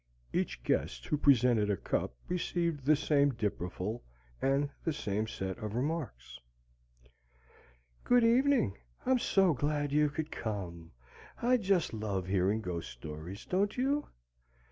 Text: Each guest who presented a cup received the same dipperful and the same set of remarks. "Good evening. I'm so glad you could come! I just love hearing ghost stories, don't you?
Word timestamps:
Each 0.33 0.59
guest 0.63 1.05
who 1.05 1.15
presented 1.15 1.69
a 1.69 1.77
cup 1.77 2.15
received 2.27 2.83
the 2.85 2.95
same 2.95 3.33
dipperful 3.35 4.01
and 4.41 4.71
the 4.83 4.93
same 4.93 5.27
set 5.27 5.59
of 5.59 5.75
remarks. 5.75 6.39
"Good 8.03 8.23
evening. 8.23 8.79
I'm 9.05 9.19
so 9.19 9.53
glad 9.53 9.91
you 9.91 10.09
could 10.09 10.31
come! 10.31 10.91
I 11.39 11.57
just 11.57 11.93
love 11.93 12.25
hearing 12.25 12.61
ghost 12.61 12.89
stories, 12.89 13.45
don't 13.45 13.77
you? 13.77 14.07